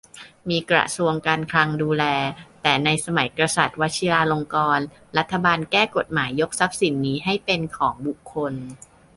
[0.49, 2.03] มีกระทรวงการคลังดูแล
[2.61, 4.85] แต่ในสมัยกษัตริย์วชิราลงกรณ์
[5.17, 8.53] รัฐบาลแก้กฎหมายยกทรัพย์สินนี้ให้เป็นของบุคคล